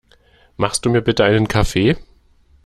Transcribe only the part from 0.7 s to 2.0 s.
du mir bitte einen Kaffee?